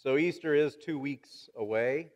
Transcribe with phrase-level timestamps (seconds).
[0.00, 2.12] So Easter is two weeks away.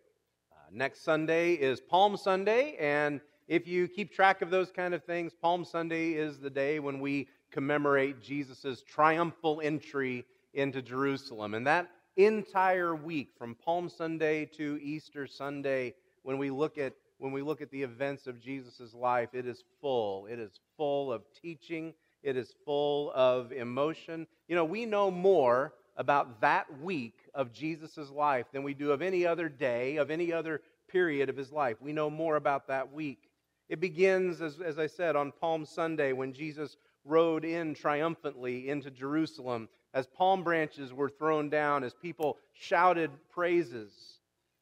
[0.52, 5.02] Uh, next Sunday is Palm Sunday, and if you keep track of those kind of
[5.02, 10.24] things, Palm Sunday is the day when we commemorate Jesus' triumphal entry
[10.54, 11.54] into Jerusalem.
[11.54, 17.32] And that entire week, from Palm Sunday to Easter Sunday, when we look at when
[17.32, 20.26] we look at the events of Jesus' life, it is full.
[20.26, 21.94] It is full of teaching.
[22.22, 24.28] It is full of emotion.
[24.46, 29.02] You know, we know more about that week of Jesus' life than we do of
[29.02, 31.76] any other day, of any other period of his life.
[31.80, 33.30] We know more about that week.
[33.68, 38.90] It begins, as, as I said, on Palm Sunday when Jesus rode in triumphantly into
[38.90, 44.20] Jerusalem as palm branches were thrown down, as people shouted praises.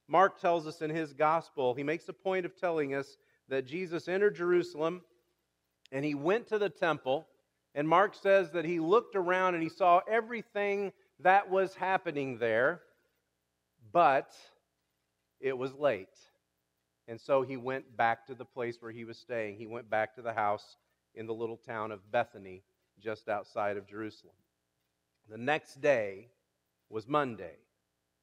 [0.09, 3.17] Mark tells us in his gospel, he makes a point of telling us
[3.49, 5.03] that Jesus entered Jerusalem
[5.93, 7.27] and he went to the temple.
[7.75, 12.81] And Mark says that he looked around and he saw everything that was happening there,
[13.93, 14.33] but
[15.41, 16.09] it was late.
[17.09, 19.57] And so he went back to the place where he was staying.
[19.57, 20.77] He went back to the house
[21.15, 22.63] in the little town of Bethany,
[23.01, 24.35] just outside of Jerusalem.
[25.29, 26.29] The next day
[26.89, 27.57] was Monday.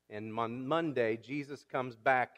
[0.09, 2.37] And on Monday, Jesus comes back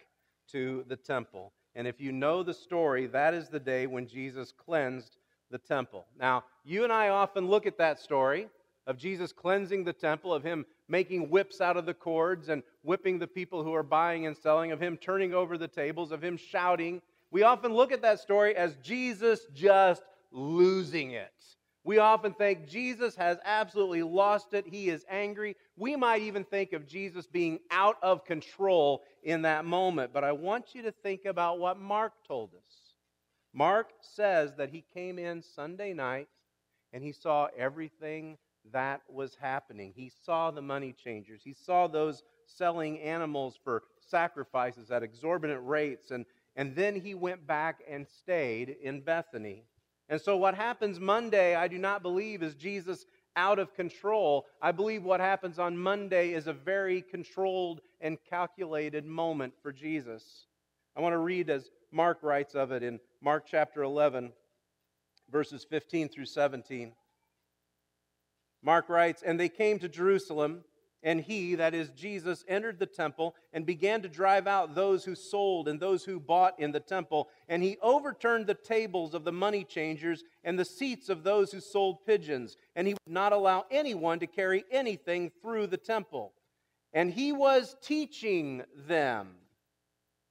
[0.51, 1.53] to the temple.
[1.75, 5.17] And if you know the story, that is the day when Jesus cleansed
[5.51, 6.05] the temple.
[6.19, 8.47] Now, you and I often look at that story
[8.89, 13.19] of Jesus cleansing the temple, of him making whips out of the cords and whipping
[13.19, 16.35] the people who are buying and selling, of him turning over the tables, of him
[16.35, 16.99] shouting.
[17.29, 21.31] We often look at that story as Jesus just losing it.
[21.83, 24.65] We often think Jesus has absolutely lost it.
[24.67, 25.55] He is angry.
[25.77, 30.13] We might even think of Jesus being out of control in that moment.
[30.13, 32.93] But I want you to think about what Mark told us.
[33.53, 36.27] Mark says that he came in Sunday night
[36.91, 38.37] and he saw everything
[38.71, 39.93] that was happening.
[39.95, 46.11] He saw the money changers, he saw those selling animals for sacrifices at exorbitant rates,
[46.11, 49.65] and, and then he went back and stayed in Bethany.
[50.09, 53.05] And so, what happens Monday, I do not believe, is Jesus
[53.35, 54.47] out of control.
[54.61, 60.47] I believe what happens on Monday is a very controlled and calculated moment for Jesus.
[60.95, 64.31] I want to read as Mark writes of it in Mark chapter 11,
[65.31, 66.91] verses 15 through 17.
[68.61, 70.63] Mark writes, And they came to Jerusalem,
[71.01, 75.15] and he, that is Jesus, entered the temple and began to drive out those who
[75.15, 77.29] sold and those who bought in the temple.
[77.47, 81.61] And he overturned the tables of the money changers and the seats of those who
[81.61, 82.57] sold pigeons.
[82.75, 86.33] And he would not allow anyone to carry anything through the temple.
[86.91, 89.35] And he was teaching them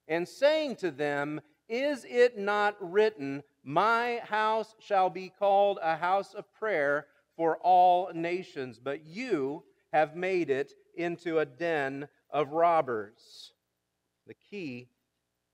[0.07, 6.35] and saying to them, Is it not written, My house shall be called a house
[6.35, 7.07] of prayer?
[7.39, 9.63] For all nations, but you
[9.93, 13.53] have made it into a den of robbers.
[14.27, 14.89] The key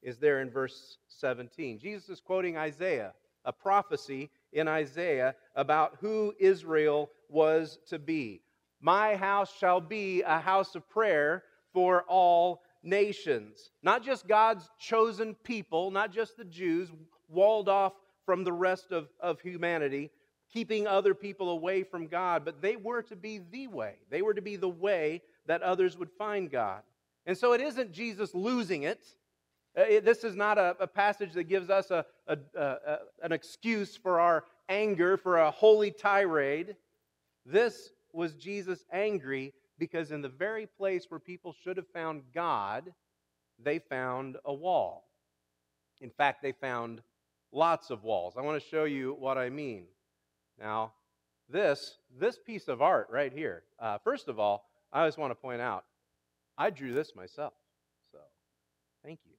[0.01, 1.77] is there in verse 17.
[1.77, 3.13] Jesus is quoting Isaiah,
[3.45, 8.41] a prophecy in Isaiah about who Israel was to be.
[8.81, 13.69] My house shall be a house of prayer for all nations.
[13.83, 16.89] Not just God's chosen people, not just the Jews,
[17.29, 17.93] walled off
[18.25, 20.09] from the rest of, of humanity,
[20.55, 23.95] keeping other people away from God, but they were to be the way.
[24.09, 26.81] They were to be the way that others would find God.
[27.25, 29.05] And so it isn't Jesus losing it.
[29.77, 33.97] Uh, this is not a, a passage that gives us a, a, a, an excuse
[33.97, 36.77] for our anger, for a holy tirade.
[37.45, 42.93] This was Jesus angry because in the very place where people should have found God,
[43.61, 45.09] they found a wall.
[45.99, 47.01] In fact, they found
[47.51, 48.35] lots of walls.
[48.37, 49.87] I want to show you what I mean.
[50.59, 50.93] Now,
[51.49, 55.35] this, this piece of art right here, uh, first of all, I always want to
[55.35, 55.85] point out,
[56.57, 57.53] I drew this myself.
[58.11, 58.19] So,
[59.03, 59.33] thank you.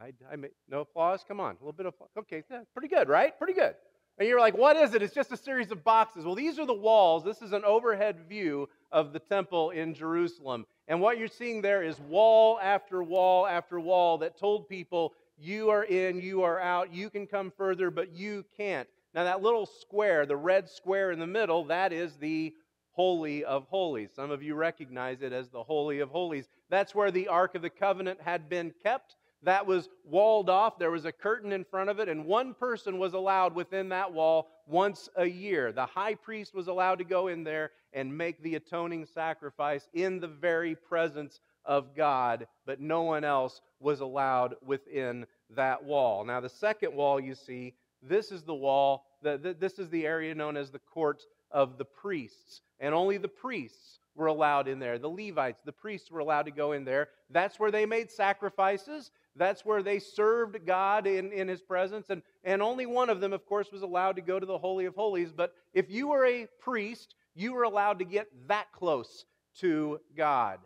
[0.00, 1.24] I, I made, no applause?
[1.26, 1.94] Come on, a little bit of.
[2.18, 3.36] Okay, yeah, pretty good, right?
[3.38, 3.74] Pretty good.
[4.18, 5.02] And you're like, what is it?
[5.02, 6.24] It's just a series of boxes.
[6.24, 7.24] Well, these are the walls.
[7.24, 10.66] This is an overhead view of the temple in Jerusalem.
[10.86, 15.70] And what you're seeing there is wall after wall after wall that told people, you
[15.70, 18.88] are in, you are out, you can come further, but you can't.
[19.14, 22.52] Now, that little square, the red square in the middle, that is the
[22.90, 24.10] Holy of Holies.
[24.14, 26.48] Some of you recognize it as the Holy of Holies.
[26.70, 29.16] That's where the Ark of the Covenant had been kept.
[29.42, 30.78] That was walled off.
[30.78, 34.12] There was a curtain in front of it, and one person was allowed within that
[34.12, 35.70] wall once a year.
[35.70, 40.18] The high priest was allowed to go in there and make the atoning sacrifice in
[40.18, 46.24] the very presence of God, but no one else was allowed within that wall.
[46.24, 47.74] Now, the second wall you see
[48.08, 51.78] this is the wall, the, the, this is the area known as the court of
[51.78, 54.98] the priests, and only the priests were allowed in there.
[54.98, 57.08] The Levites, the priests were allowed to go in there.
[57.30, 59.10] That's where they made sacrifices.
[59.36, 62.10] That's where they served God in, in His presence.
[62.10, 64.84] And, and only one of them, of course, was allowed to go to the Holy
[64.84, 65.32] of Holies.
[65.32, 69.24] But if you were a priest, you were allowed to get that close
[69.58, 70.60] to God.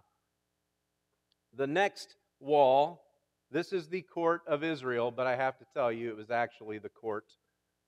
[1.57, 3.03] The next wall,
[3.51, 6.79] this is the court of Israel, but I have to tell you, it was actually
[6.79, 7.25] the court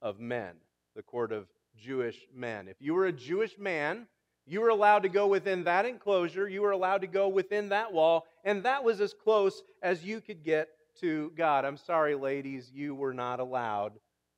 [0.00, 0.54] of men,
[0.96, 1.46] the court of
[1.78, 2.68] Jewish men.
[2.68, 4.06] If you were a Jewish man,
[4.46, 7.92] you were allowed to go within that enclosure, you were allowed to go within that
[7.92, 10.68] wall, and that was as close as you could get
[11.00, 11.64] to God.
[11.64, 13.92] I'm sorry, ladies, you were not allowed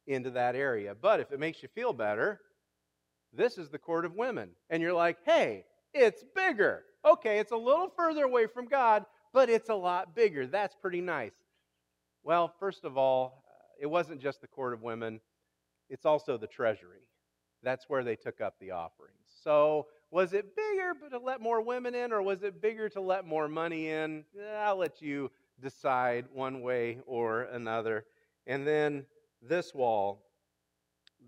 [0.06, 0.94] into that area.
[1.00, 2.40] But if it makes you feel better,
[3.32, 4.50] this is the court of women.
[4.70, 5.64] And you're like, hey,
[5.94, 6.84] it's bigger.
[7.04, 10.46] Okay, it's a little further away from God, but it's a lot bigger.
[10.46, 11.32] That's pretty nice.
[12.23, 13.44] Well, first of all,
[13.81, 15.20] it wasn't just the court of women,
[15.88, 17.08] it's also the treasury.
[17.62, 19.19] That's where they took up the offerings.
[19.43, 23.25] So, was it bigger to let more women in, or was it bigger to let
[23.25, 24.25] more money in?
[24.58, 25.31] I'll let you
[25.61, 28.05] decide one way or another.
[28.46, 29.06] And then
[29.40, 30.26] this wall,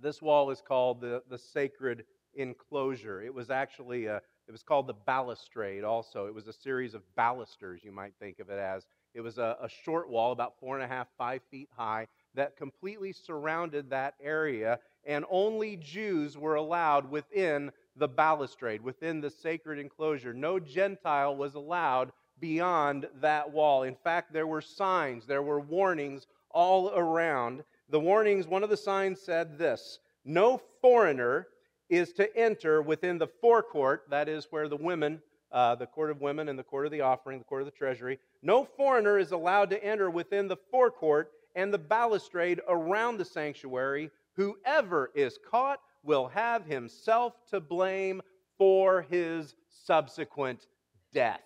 [0.02, 2.04] this wall is called the, the sacred
[2.34, 3.22] enclosure.
[3.22, 6.26] It was actually a, it was called the balustrade also.
[6.26, 8.86] It was a series of balusters, you might think of it as.
[9.14, 12.56] It was a, a short wall, about four and a half, five feet high, that
[12.56, 19.78] completely surrounded that area, and only Jews were allowed within the balustrade, within the sacred
[19.78, 20.34] enclosure.
[20.34, 23.84] No Gentile was allowed beyond that wall.
[23.84, 27.62] In fact, there were signs, there were warnings all around.
[27.88, 31.48] The warnings, one of the signs said this No foreigner
[31.88, 35.20] is to enter within the forecourt, that is where the women,
[35.52, 37.72] uh, the court of women and the court of the offering, the court of the
[37.72, 43.24] treasury, no foreigner is allowed to enter within the forecourt and the balustrade around the
[43.24, 44.10] sanctuary.
[44.34, 48.20] Whoever is caught will have himself to blame
[48.58, 50.66] for his subsequent
[51.12, 51.40] death.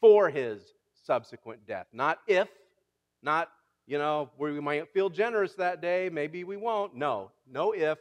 [0.00, 0.74] For his
[1.04, 1.86] subsequent death.
[1.92, 2.48] Not if,
[3.22, 3.50] not,
[3.86, 6.94] you know, we might feel generous that day, maybe we won't.
[6.94, 7.98] No, no if,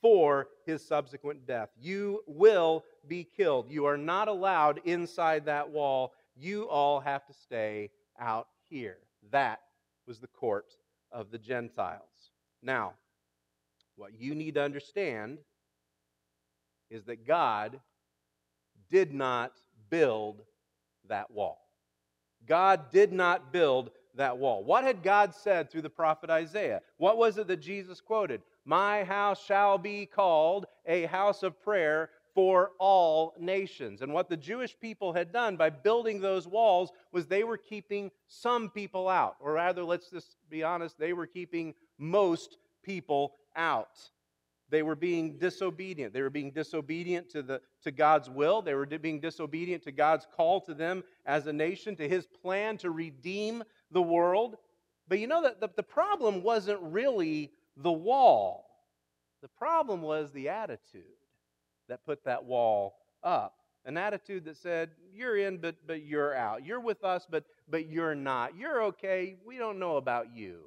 [0.00, 1.70] for his subsequent death.
[1.80, 3.70] You will be killed.
[3.70, 6.12] You are not allowed inside that wall.
[6.36, 7.90] You all have to stay
[8.20, 8.98] out here.
[9.30, 9.60] That
[10.06, 10.66] was the court
[11.10, 12.32] of the Gentiles.
[12.62, 12.94] Now,
[13.96, 15.38] what you need to understand
[16.90, 17.80] is that God
[18.90, 19.52] did not
[19.90, 20.42] build
[21.08, 21.58] that wall.
[22.46, 24.64] God did not build that wall.
[24.64, 26.80] What had God said through the prophet Isaiah?
[26.96, 28.42] What was it that Jesus quoted?
[28.68, 34.02] My house shall be called a house of prayer for all nations.
[34.02, 38.10] And what the Jewish people had done by building those walls was they were keeping
[38.26, 39.36] some people out.
[39.40, 43.98] Or rather, let's just be honest, they were keeping most people out.
[44.68, 46.12] They were being disobedient.
[46.12, 48.60] They were being disobedient to, the, to God's will.
[48.60, 52.76] They were being disobedient to God's call to them as a nation, to his plan
[52.78, 54.56] to redeem the world.
[55.08, 58.66] But you know that the, the problem wasn't really the wall.
[59.42, 61.02] The problem was the attitude
[61.88, 63.54] that put that wall up.
[63.84, 66.66] An attitude that said, You're in, but, but you're out.
[66.66, 68.56] You're with us, but, but you're not.
[68.56, 69.36] You're okay.
[69.46, 70.60] We don't know about you.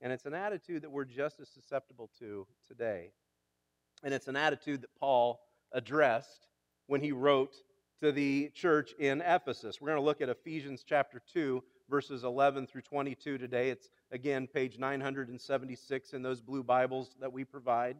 [0.00, 3.10] And it's an attitude that we're just as susceptible to today.
[4.02, 5.40] And it's an attitude that Paul
[5.72, 6.46] addressed
[6.86, 7.54] when he wrote
[8.00, 9.80] to the church in Ephesus.
[9.80, 13.70] We're going to look at Ephesians chapter 2, verses 11 through 22 today.
[13.70, 17.96] It's, again, page 976 in those blue Bibles that we provide.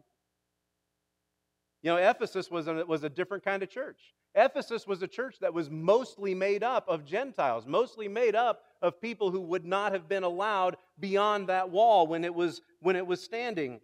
[1.81, 4.13] You know, Ephesus was a, was a different kind of church.
[4.33, 8.99] Ephesus was a church that was mostly made up of Gentiles, mostly made up of
[8.99, 13.07] people who would not have been allowed beyond that wall when it was, when it
[13.07, 13.79] was standing.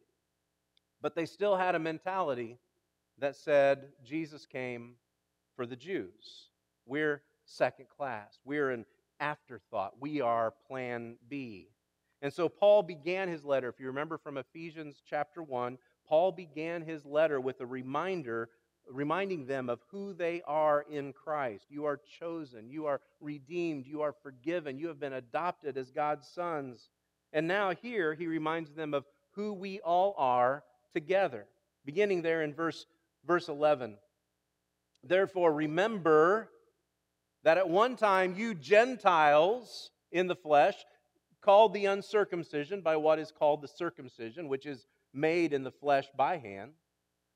[1.02, 2.58] But they still had a mentality
[3.20, 4.96] that said Jesus came
[5.56, 6.50] for the Jews.
[6.86, 8.40] We're second class.
[8.44, 8.86] We're an
[9.22, 9.94] afterthought.
[10.02, 11.70] We are plan B.
[12.22, 16.82] And so Paul began his letter, if you remember from Ephesians chapter 1, Paul began
[16.82, 18.50] his letter with a reminder,
[18.90, 21.68] reminding them of who they are in Christ.
[21.70, 26.28] You are chosen, you are redeemed, you are forgiven, you have been adopted as God's
[26.28, 26.90] sons.
[27.32, 30.64] And now here he reminds them of who we all are
[30.94, 31.46] together.
[31.86, 32.86] Beginning there in verse,
[33.26, 33.96] verse 11.
[35.04, 36.50] Therefore, remember
[37.44, 40.76] that at one time you Gentiles in the flesh,
[41.42, 46.06] called the uncircumcision by what is called the circumcision, which is made in the flesh
[46.16, 46.72] by hand,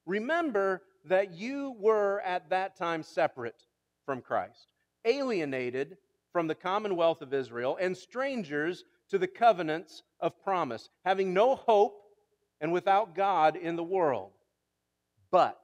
[0.05, 3.63] remember that you were at that time separate
[4.05, 4.67] from Christ,
[5.03, 5.97] alienated
[6.31, 12.01] from the commonwealth of Israel, and strangers to the covenants of promise, having no hope
[12.61, 14.31] and without God in the world.
[15.31, 15.59] But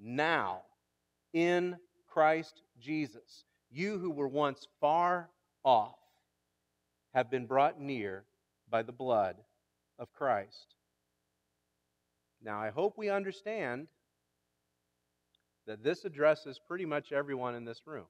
[0.00, 0.62] now,
[1.32, 1.76] in
[2.08, 3.44] Christ Jesus,
[3.74, 5.28] you who were once far
[5.64, 5.98] off
[7.14, 8.24] have been brought near
[8.70, 9.36] by the blood
[9.98, 10.74] of Christ.
[12.42, 13.88] Now, I hope we understand
[15.66, 18.06] that this addresses pretty much everyone in this room.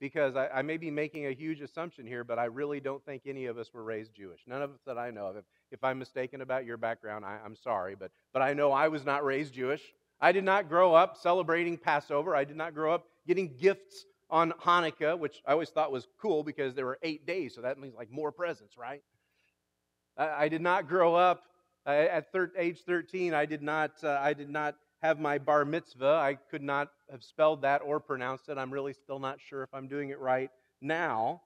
[0.00, 3.22] Because I, I, may be making a huge assumption here, but I really don't think
[3.26, 4.40] any of us were raised Jewish.
[4.46, 5.36] None of us that I know of.
[5.36, 8.88] If, if I'm mistaken about your background, I, I'm sorry, but, but I know I
[8.88, 9.82] was not raised Jewish.
[10.20, 12.34] I did not grow up celebrating Passover.
[12.34, 16.42] I did not grow up getting gifts on Hanukkah, which I always thought was cool
[16.42, 19.02] because there were eight days, so that means like more presents, right?
[20.16, 21.42] I, I did not grow up
[21.86, 23.34] uh, at thir- age 13.
[23.34, 23.92] I did not.
[24.02, 26.18] Uh, I did not have my bar mitzvah.
[26.22, 28.56] I could not have spelled that or pronounced it.
[28.56, 30.50] I'm really still not sure if I'm doing it right
[30.80, 31.42] now.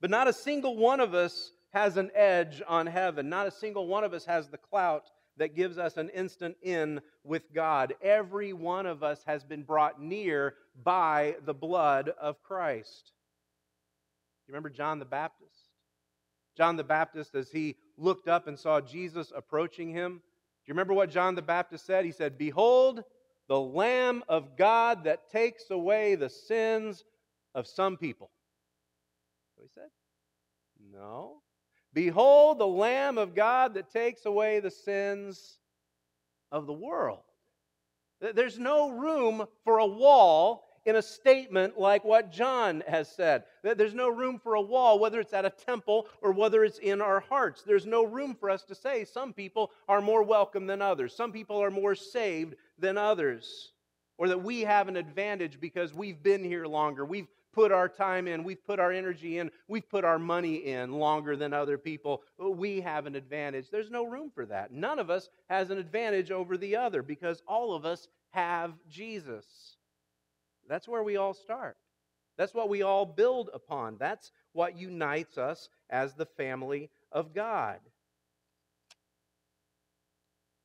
[0.00, 3.28] But not a single one of us has an edge on heaven.
[3.28, 5.04] Not a single one of us has the clout
[5.38, 7.94] that gives us an instant in with God.
[8.02, 10.54] Every one of us has been brought near
[10.84, 13.12] by the blood of Christ.
[14.46, 15.52] You remember John the Baptist?
[16.56, 20.94] John the Baptist, as he looked up and saw Jesus approaching him, do you remember
[20.94, 22.04] what John the Baptist said?
[22.04, 23.04] He said, Behold,
[23.48, 27.04] the Lamb of God that takes away the sins
[27.54, 28.30] of some people.
[29.54, 29.88] What he said?
[30.92, 31.42] No.
[31.94, 35.58] Behold, the Lamb of God that takes away the sins
[36.52, 37.22] of the world.
[38.20, 43.44] There's no room for a wall in a statement like what John has said.
[43.62, 47.00] There's no room for a wall, whether it's at a temple or whether it's in
[47.00, 47.62] our hearts.
[47.62, 51.30] There's no room for us to say some people are more welcome than others, some
[51.32, 53.72] people are more saved than others,
[54.16, 58.28] or that we have an advantage because we've been here longer, we've put our time
[58.28, 62.22] in, we've put our energy in, we've put our money in longer than other people.
[62.42, 63.70] Uh, we have an advantage.
[63.70, 64.72] There's no room for that.
[64.72, 69.76] None of us has an advantage over the other because all of us have Jesus.
[70.68, 71.76] That's where we all start.
[72.36, 73.96] That's what we all build upon.
[73.98, 77.80] That's what unites us as the family of God.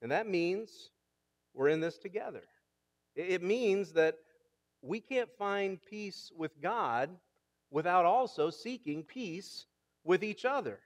[0.01, 0.89] And that means
[1.53, 2.43] we're in this together.
[3.15, 4.17] It means that
[4.83, 7.09] we can't find peace with God
[7.71, 9.65] without also seeking peace
[10.03, 10.79] with each other.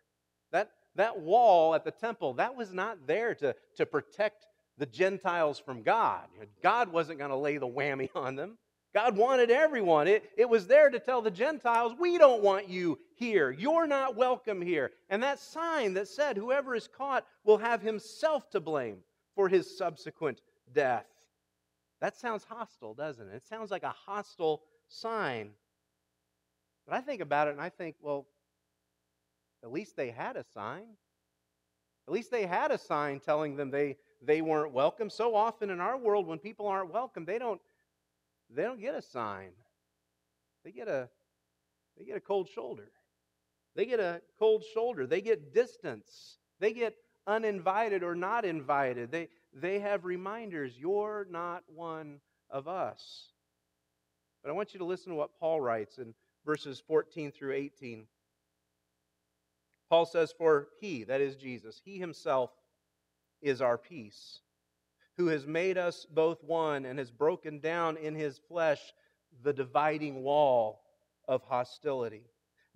[0.52, 4.46] That, that wall at the temple, that was not there to, to protect
[4.78, 6.28] the Gentiles from God.
[6.62, 8.58] God wasn't going to lay the whammy on them.
[8.94, 10.08] God wanted everyone.
[10.08, 13.52] It, it was there to tell the Gentiles, we don't want you here.
[13.52, 14.92] You're not welcome here.
[15.10, 19.00] And that sign that said, whoever is caught will have himself to blame
[19.36, 20.42] for his subsequent
[20.74, 21.06] death.
[22.00, 23.36] That sounds hostile, doesn't it?
[23.36, 25.52] It sounds like a hostile sign.
[26.88, 28.28] But I think about it and I think, well,
[29.64, 30.86] at least they had a sign.
[32.08, 35.10] At least they had a sign telling them they, they weren't welcome.
[35.10, 37.60] So often in our world, when people aren't welcome, they don't,
[38.50, 39.50] they don't get a sign.
[40.64, 41.10] They get a,
[41.98, 42.92] they get a cold shoulder.
[43.76, 45.06] They get a cold shoulder.
[45.06, 46.38] They get distance.
[46.60, 49.12] They get uninvited or not invited.
[49.12, 49.28] They,
[49.62, 53.32] they have reminders you're not one of us.
[54.44, 56.14] But I want you to listen to what Paul writes in
[56.46, 58.06] verses 14 through 18.
[59.90, 62.52] Paul says, For he, that is Jesus, he himself
[63.42, 64.40] is our peace,
[65.18, 68.94] who has made us both one and has broken down in his flesh
[69.44, 70.82] the dividing wall
[71.28, 72.24] of hostility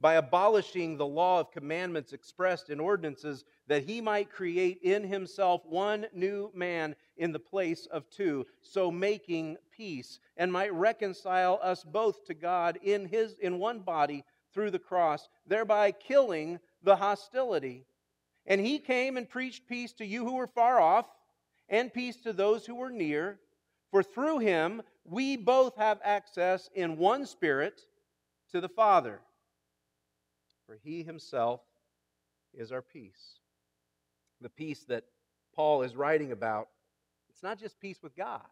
[0.02, 5.64] by abolishing the law of commandments expressed in ordinances, that he might create in himself
[5.68, 11.84] one new man in the place of two, so making peace, and might reconcile us
[11.84, 17.86] both to God in his in one body through the cross, thereby killing the hostility.
[18.48, 21.06] And he came and preached peace to you who were far off,
[21.70, 23.40] and peace to those who were near.
[23.92, 27.82] For through him we both have access in one spirit
[28.52, 29.22] to the Father
[30.72, 31.60] for he himself
[32.54, 33.40] is our peace.
[34.40, 35.04] The peace that
[35.54, 36.70] Paul is writing about,
[37.30, 38.46] it's not just peace with God.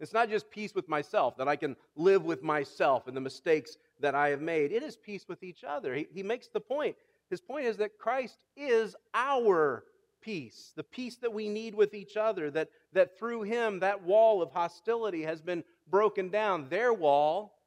[0.00, 3.76] It's not just peace with myself, that I can live with myself and the mistakes
[4.00, 4.72] that I have made.
[4.72, 5.94] It is peace with each other.
[5.94, 6.96] He, he makes the point.
[7.30, 9.84] His point is that Christ is our
[10.22, 14.42] peace, the peace that we need with each other, that, that through him that wall
[14.42, 16.68] of hostility has been broken down.
[16.68, 17.60] Their wall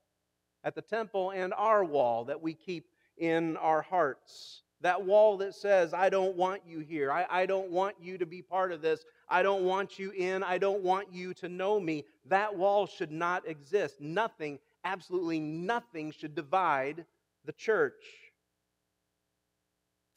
[0.66, 2.88] at the temple and our wall that we keep
[3.18, 4.62] in our hearts.
[4.82, 7.12] That wall that says, I don't want you here.
[7.12, 9.04] I, I don't want you to be part of this.
[9.28, 10.44] I don't want you in.
[10.44, 12.06] I don't want you to know me.
[12.26, 14.00] That wall should not exist.
[14.00, 17.06] Nothing, absolutely nothing, should divide
[17.46, 18.04] the church.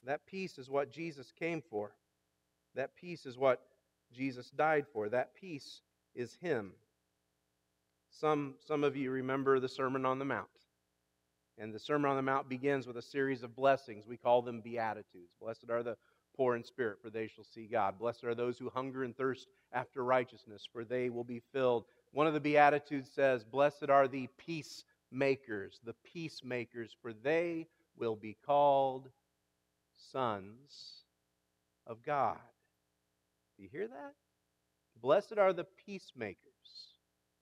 [0.04, 1.92] That peace is what Jesus came for.
[2.74, 3.62] That peace is what
[4.12, 5.08] Jesus died for.
[5.08, 5.80] That peace
[6.14, 6.72] is Him.
[8.10, 10.48] Some, some of you remember the Sermon on the Mount.
[11.60, 14.06] And the Sermon on the Mount begins with a series of blessings.
[14.06, 15.34] We call them Beatitudes.
[15.38, 15.98] Blessed are the
[16.34, 17.98] poor in spirit, for they shall see God.
[17.98, 21.84] Blessed are those who hunger and thirst after righteousness, for they will be filled.
[22.12, 28.38] One of the Beatitudes says, Blessed are the peacemakers, the peacemakers, for they will be
[28.46, 29.10] called
[30.10, 31.04] sons
[31.86, 32.38] of God.
[33.58, 34.14] Do you hear that?
[35.02, 36.38] Blessed are the peacemakers.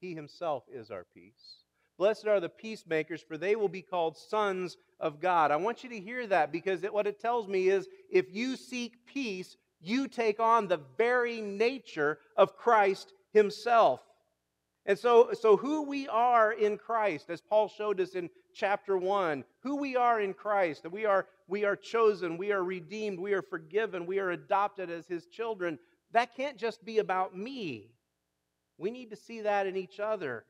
[0.00, 1.62] He himself is our peace.
[1.98, 5.50] Blessed are the peacemakers, for they will be called sons of God.
[5.50, 8.56] I want you to hear that because it, what it tells me is if you
[8.56, 14.00] seek peace, you take on the very nature of Christ himself.
[14.86, 19.44] And so, so who we are in Christ, as Paul showed us in chapter 1,
[19.60, 23.34] who we are in Christ, that we are, we are chosen, we are redeemed, we
[23.34, 25.78] are forgiven, we are adopted as his children,
[26.12, 27.90] that can't just be about me.
[28.78, 30.44] We need to see that in each other.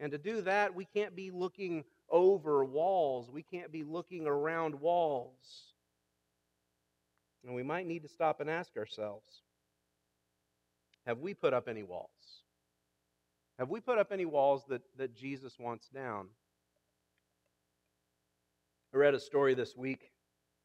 [0.00, 3.30] And to do that, we can't be looking over walls.
[3.30, 5.72] We can't be looking around walls.
[7.44, 9.42] And we might need to stop and ask ourselves
[11.06, 12.08] have we put up any walls?
[13.58, 16.28] Have we put up any walls that, that Jesus wants down?
[18.92, 20.10] I read a story this week.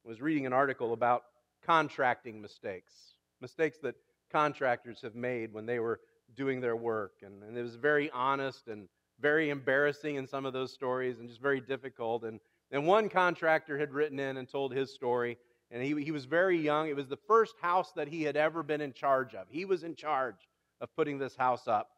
[0.06, 1.24] I was reading an article about
[1.66, 2.94] contracting mistakes,
[3.42, 3.96] mistakes that
[4.32, 6.00] contractors have made when they were
[6.36, 7.14] doing their work.
[7.22, 8.88] And, and it was very honest and
[9.22, 12.24] very embarrassing in some of those stories and just very difficult.
[12.24, 12.40] And,
[12.72, 15.38] and one contractor had written in and told his story,
[15.72, 16.88] and he, he was very young.
[16.88, 19.48] It was the first house that he had ever been in charge of.
[19.50, 20.48] He was in charge
[20.82, 21.90] of putting this house up.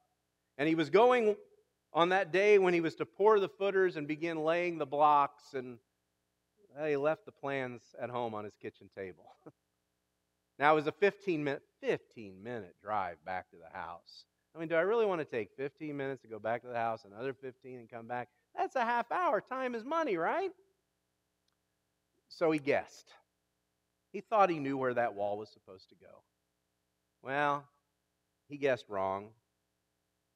[0.57, 1.35] And he was going
[1.93, 5.53] on that day when he was to pour the footers and begin laying the blocks,
[5.53, 5.77] and
[6.85, 9.35] he left the plans at home on his kitchen table.
[10.59, 14.25] now it was a 15 minute 15 minute drive back to the house.
[14.55, 16.75] I mean, do I really want to take 15 minutes to go back to the
[16.75, 18.29] house, another 15 and come back?
[18.55, 19.39] That's a half hour.
[19.39, 20.51] Time is money, right?
[22.27, 23.13] So he guessed.
[24.11, 26.23] He thought he knew where that wall was supposed to go.
[27.23, 27.65] Well,
[28.49, 29.29] he guessed wrong.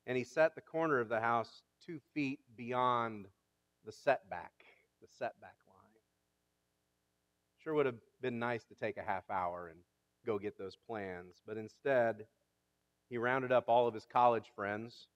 [0.08, 3.28] And he set the corner of the house two feet beyond
[3.86, 4.54] the setback,
[5.01, 5.75] the setback line.
[7.63, 9.80] Sure would have been nice to take a half hour and
[10.25, 12.25] go get those plans, but instead,
[13.10, 15.08] he rounded up all of his college friends,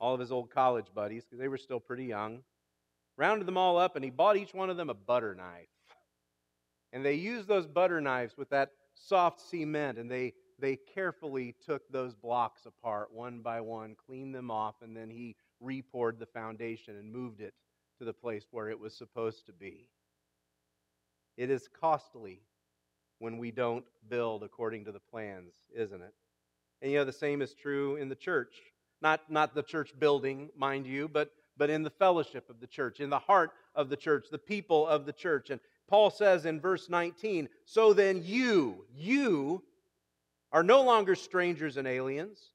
[0.00, 2.42] all of his old college buddies, because they were still pretty young,
[3.16, 5.68] rounded them all up, and he bought each one of them a butter knife.
[6.92, 11.90] And they used those butter knives with that soft cement, and they, they carefully took
[11.90, 16.96] those blocks apart one by one, cleaned them off, and then he repoured the foundation
[16.96, 17.54] and moved it
[17.98, 19.88] to the place where it was supposed to be.
[21.36, 22.42] It is costly
[23.18, 26.14] when we don't build according to the plans, isn't it?
[26.80, 28.54] And you know, the same is true in the church.
[29.00, 33.00] Not, not the church building, mind you, but, but in the fellowship of the church,
[33.00, 35.50] in the heart of the church, the people of the church.
[35.50, 39.62] And Paul says in verse 19, So then you, you
[40.52, 42.52] are no longer strangers and aliens,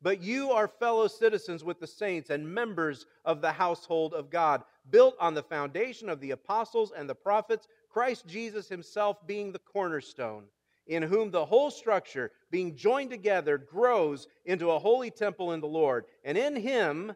[0.00, 4.62] but you are fellow citizens with the saints and members of the household of God,
[4.90, 9.58] built on the foundation of the apostles and the prophets, Christ Jesus himself being the
[9.58, 10.44] cornerstone
[10.88, 15.66] in whom the whole structure, being joined together, grows into a holy temple in the
[15.66, 16.06] Lord.
[16.24, 17.12] And in him,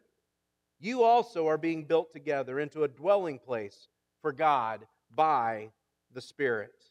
[0.79, 3.89] you also are being built together into a dwelling place
[4.21, 5.71] for God by
[6.13, 6.85] the Spirit.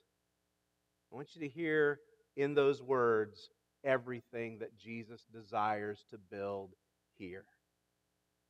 [1.12, 2.00] I want you to hear
[2.36, 3.52] in those words
[3.84, 6.72] everything that Jesus desires to build
[7.18, 7.46] here.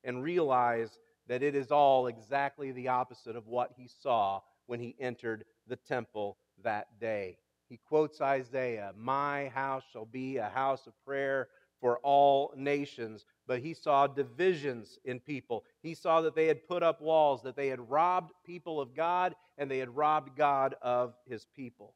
[0.04, 4.96] And realize that it is all exactly the opposite of what he saw when he
[5.00, 7.38] entered the temple that day
[7.72, 11.48] he quotes Isaiah My house shall be a house of prayer
[11.80, 13.24] for all nations.
[13.48, 15.64] But he saw divisions in people.
[15.82, 19.36] He saw that they had put up walls, that they had robbed people of God,
[19.58, 21.94] and they had robbed God of his people.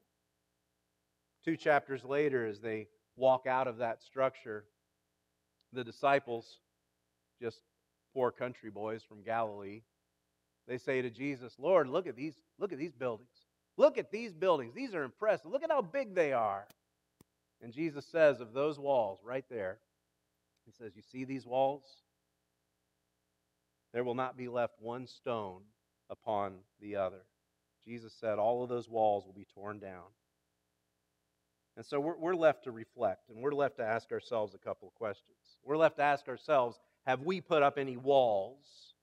[1.44, 4.64] Two chapters later, as they walk out of that structure,
[5.74, 6.60] the disciples,
[7.38, 7.60] just
[8.14, 9.82] poor country boys from Galilee,
[10.66, 13.45] they say to Jesus, Lord, look at these, look at these buildings.
[13.76, 14.74] Look at these buildings.
[14.74, 15.50] These are impressive.
[15.50, 16.66] Look at how big they are.
[17.62, 19.78] And Jesus says of those walls right there,
[20.64, 21.84] He says, You see these walls?
[23.92, 25.62] There will not be left one stone
[26.10, 27.22] upon the other.
[27.84, 30.04] Jesus said, All of those walls will be torn down.
[31.76, 34.88] And so we're, we're left to reflect, and we're left to ask ourselves a couple
[34.88, 35.36] of questions.
[35.62, 38.94] We're left to ask ourselves, Have we put up any walls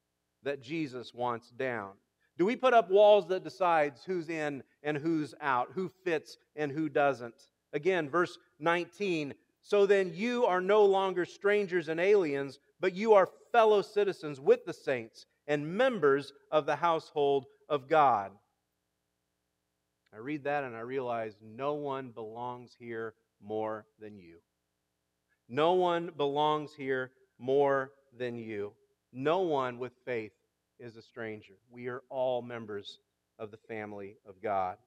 [0.43, 1.91] that Jesus wants down?
[2.37, 6.71] Do we put up walls that decides who's in and who's out, who fits and
[6.71, 7.47] who doesn't?
[7.73, 13.29] Again, verse 19, So then you are no longer strangers and aliens, but you are
[13.51, 18.31] fellow citizens with the saints and members of the household of God.
[20.13, 24.37] I read that and I realize no one belongs here more than you.
[25.49, 28.73] No one belongs here more than you.
[29.11, 30.31] No one with faith
[30.79, 31.53] is a stranger.
[31.71, 32.99] We are all members
[33.39, 34.77] of the family of God.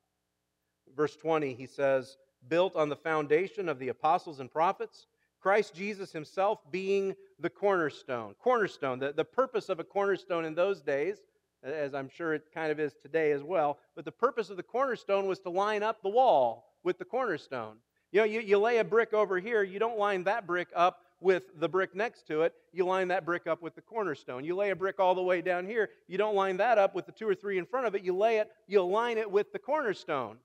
[0.96, 2.16] Verse 20, he says,
[2.48, 5.06] built on the foundation of the apostles and prophets,
[5.40, 8.34] Christ Jesus himself being the cornerstone.
[8.38, 11.18] Cornerstone, the, the purpose of a cornerstone in those days,
[11.62, 14.62] as I'm sure it kind of is today as well, but the purpose of the
[14.62, 17.76] cornerstone was to line up the wall with the cornerstone.
[18.12, 21.05] You know, you, you lay a brick over here, you don't line that brick up
[21.20, 24.44] with the brick next to it, you line that brick up with the cornerstone.
[24.44, 27.06] You lay a brick all the way down here, you don't line that up with
[27.06, 29.52] the two or three in front of it, you lay it, you align it with
[29.52, 30.36] the cornerstone.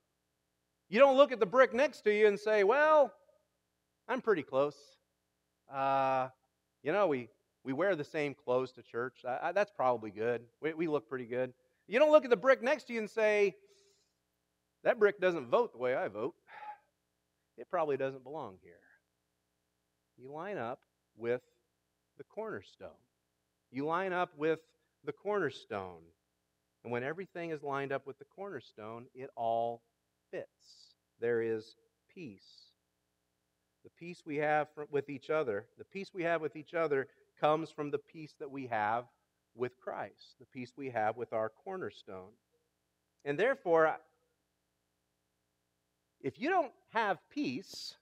[0.89, 3.13] You don't look at the brick next to you and say, well,
[4.07, 4.75] I'm pretty close.
[5.73, 6.27] Uh,
[6.83, 7.29] you know, we,
[7.63, 9.19] we wear the same clothes to church.
[9.27, 10.41] I, I, that's probably good.
[10.61, 11.53] We, we look pretty good.
[11.87, 13.55] You don't look at the brick next to you and say,
[14.83, 16.33] that brick doesn't vote the way I vote.
[17.57, 18.73] It probably doesn't belong here.
[20.21, 20.81] You line up
[21.17, 21.41] with
[22.17, 22.89] the cornerstone.
[23.71, 24.59] You line up with
[25.03, 26.01] the cornerstone.
[26.83, 29.81] And when everything is lined up with the cornerstone, it all
[30.29, 30.93] fits.
[31.19, 31.75] There is
[32.13, 32.71] peace.
[33.83, 37.07] The peace we have with each other, the peace we have with each other
[37.39, 39.05] comes from the peace that we have
[39.55, 42.29] with Christ, the peace we have with our cornerstone.
[43.25, 43.95] And therefore,
[46.21, 47.95] if you don't have peace,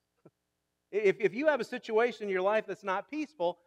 [0.92, 3.60] if, if you have a situation in your life that's not peaceful,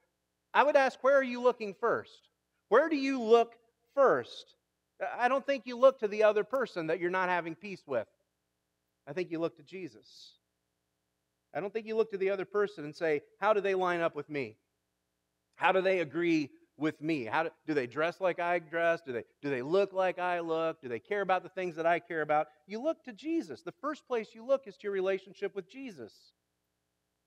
[0.54, 2.28] I would ask, where are you looking first?
[2.68, 3.54] Where do you look
[3.94, 4.56] first?
[5.02, 7.82] Uh, I don't think you look to the other person that you're not having peace
[7.87, 8.08] with.
[9.06, 10.32] I think you look to Jesus.
[11.54, 14.00] I don't think you look to the other person and say, How do they line
[14.00, 14.56] up with me?
[15.56, 17.24] How do they agree with me?
[17.24, 19.02] How do, do they dress like I dress?
[19.04, 20.80] Do they, do they look like I look?
[20.80, 22.48] Do they care about the things that I care about?
[22.66, 23.62] You look to Jesus.
[23.62, 26.12] The first place you look is to your relationship with Jesus.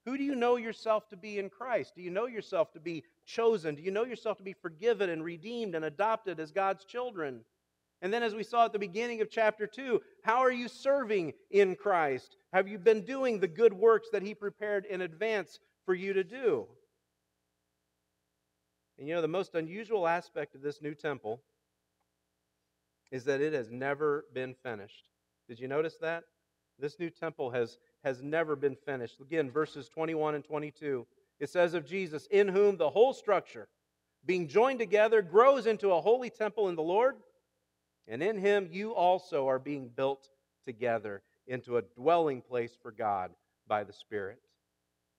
[0.05, 1.93] Who do you know yourself to be in Christ?
[1.95, 3.75] Do you know yourself to be chosen?
[3.75, 7.41] Do you know yourself to be forgiven and redeemed and adopted as God's children?
[8.01, 11.33] And then, as we saw at the beginning of chapter 2, how are you serving
[11.49, 12.37] in Christ?
[12.53, 16.23] Have you been doing the good works that He prepared in advance for you to
[16.23, 16.67] do?
[18.99, 21.41] And you know, the most unusual aspect of this new temple
[23.11, 25.09] is that it has never been finished.
[25.47, 26.23] Did you notice that?
[26.79, 29.21] This new temple has, has never been finished.
[29.21, 31.05] Again, verses 21 and 22.
[31.39, 33.67] It says of Jesus, in whom the whole structure,
[34.25, 37.15] being joined together, grows into a holy temple in the Lord
[38.07, 40.29] and in him you also are being built
[40.65, 43.31] together into a dwelling place for God
[43.67, 44.39] by the Spirit.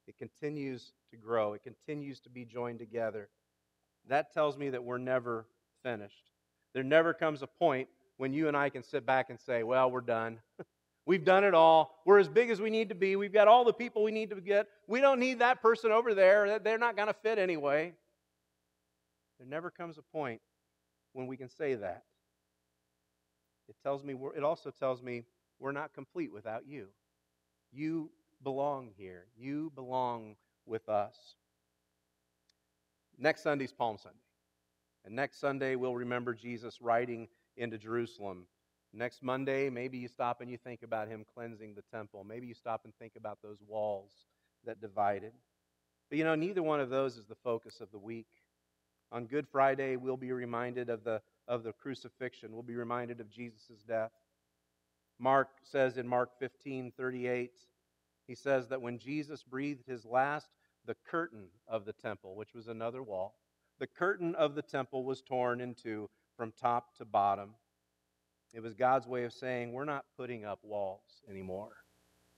[0.06, 3.28] It continues to grow, it continues to be joined together.
[4.08, 5.46] That tells me that we're never
[5.82, 6.30] finished.
[6.74, 7.88] There never comes a point
[8.18, 10.38] when you and I can sit back and say, well, we're done.
[11.06, 12.00] We've done it all.
[12.04, 13.14] We're as big as we need to be.
[13.14, 14.66] We've got all the people we need to get.
[14.88, 16.58] We don't need that person over there.
[16.58, 17.94] They're not going to fit anyway.
[19.38, 20.40] There never comes a point
[21.12, 22.02] when we can say that.
[23.68, 25.24] It tells me it also tells me
[25.60, 26.88] we're not complete without you.
[27.72, 28.10] You
[28.42, 29.26] belong here.
[29.36, 31.16] You belong with us.
[33.18, 34.18] Next Sunday's Palm Sunday.
[35.04, 38.46] And next Sunday we'll remember Jesus riding into Jerusalem.
[38.96, 42.24] Next Monday, maybe you stop and you think about him cleansing the temple.
[42.24, 44.10] Maybe you stop and think about those walls
[44.64, 45.32] that divided.
[46.08, 48.28] But you know, neither one of those is the focus of the week.
[49.12, 52.52] On Good Friday, we'll be reminded of the of the crucifixion.
[52.52, 54.12] We'll be reminded of Jesus' death.
[55.18, 57.52] Mark says in Mark 15 38,
[58.26, 60.48] he says that when Jesus breathed his last,
[60.86, 63.36] the curtain of the temple, which was another wall,
[63.78, 67.50] the curtain of the temple was torn in two from top to bottom.
[68.52, 71.72] It was God's way of saying, We're not putting up walls anymore.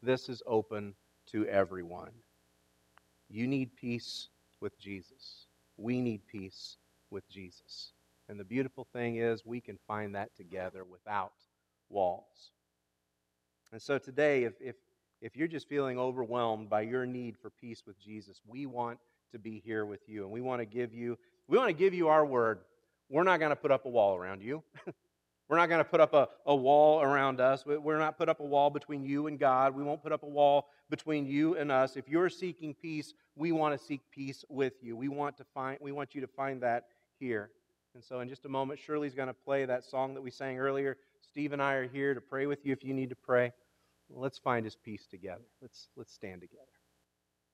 [0.03, 0.95] This is open
[1.33, 2.11] to everyone.
[3.29, 4.29] You need peace
[4.61, 5.47] with Jesus.
[5.77, 6.77] We need peace
[7.11, 7.93] with Jesus.
[8.29, 11.33] And the beautiful thing is, we can find that together without
[11.89, 12.53] walls.
[13.73, 14.77] And so today, if, if,
[15.21, 18.99] if you're just feeling overwhelmed by your need for peace with Jesus, we want
[19.33, 20.25] to be here with you.
[20.25, 21.19] And we want to give you,
[21.49, 22.61] we want to give you our word.
[23.11, 24.63] We're not going to put up a wall around you.
[25.49, 27.65] We're not going to put up a, a wall around us.
[27.65, 29.75] We're not put up a wall between you and God.
[29.75, 31.97] We won't put up a wall between you and us.
[31.97, 34.97] If you're seeking peace, we want to seek peace with you.
[34.97, 37.51] We want to find we want you to find that here.
[37.95, 40.59] And so, in just a moment, Shirley's going to play that song that we sang
[40.59, 40.99] earlier.
[41.21, 43.53] Steve and I are here to pray with you if you need to pray.
[44.11, 45.45] Let's find his peace together.
[45.61, 46.78] Let's, let's stand together.